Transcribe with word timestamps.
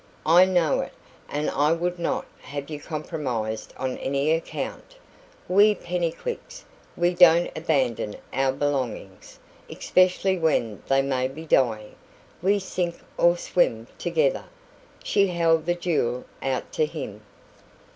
I 0.25 0.45
know 0.45 0.79
it, 0.79 0.93
and 1.29 1.47
I 1.51 1.73
would 1.73 1.99
not 1.99 2.25
have 2.41 2.71
you 2.71 2.79
compromised 2.79 3.71
on 3.77 3.99
any 3.99 4.31
account. 4.31 4.95
We 5.47 5.75
Pennycuicks, 5.75 6.63
we 6.97 7.13
don't 7.13 7.51
abandon 7.55 8.15
our 8.33 8.51
belongings, 8.51 9.37
especially 9.69 10.39
when 10.39 10.81
they 10.87 11.03
may 11.03 11.27
be 11.27 11.45
dying; 11.45 11.93
we 12.41 12.57
sink 12.57 12.95
or 13.15 13.37
swim 13.37 13.85
together." 13.99 14.45
She 15.03 15.27
held 15.27 15.67
the 15.67 15.75
jewel 15.75 16.25
out 16.41 16.71
to 16.71 16.87
him. 16.87 17.21